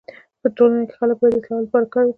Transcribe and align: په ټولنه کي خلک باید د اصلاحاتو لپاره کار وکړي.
په 0.41 0.47
ټولنه 0.57 0.83
کي 0.87 0.95
خلک 0.99 1.17
باید 1.19 1.31
د 1.33 1.37
اصلاحاتو 1.39 1.65
لپاره 1.67 1.91
کار 1.95 2.03
وکړي. 2.03 2.09